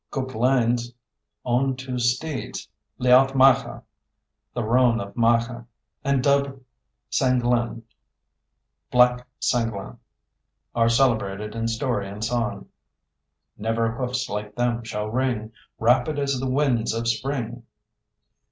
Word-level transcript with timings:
Cuchulainn's 0.09 0.95
own 1.45 1.75
two 1.75 1.99
steeds, 1.99 2.67
Liath 2.99 3.35
Macha, 3.35 3.83
"the 4.51 4.63
Roan 4.63 4.99
of 4.99 5.15
Macha", 5.15 5.67
and 6.03 6.23
Dub 6.23 6.59
Sainglenn, 7.11 7.83
"Black 8.89 9.27
Sanglan", 9.39 9.99
are 10.73 10.89
celebrated 10.89 11.53
in 11.53 11.67
story 11.67 12.09
and 12.09 12.25
song: 12.25 12.65
Never 13.59 13.91
hoofs 13.91 14.27
like 14.27 14.55
them 14.55 14.83
shall 14.83 15.07
ring, 15.07 15.51
Rapid 15.77 16.17
as 16.17 16.39
the 16.39 16.49
winds 16.49 16.95
of 16.95 17.07
spring. 17.07 17.61